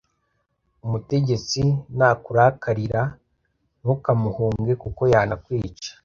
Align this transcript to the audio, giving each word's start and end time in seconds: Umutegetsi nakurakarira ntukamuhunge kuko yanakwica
Umutegetsi 0.85 1.61
nakurakarira 1.97 3.01
ntukamuhunge 3.81 4.73
kuko 4.83 5.01
yanakwica 5.13 5.91